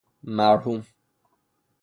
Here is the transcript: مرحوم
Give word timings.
مرحوم 0.37 0.83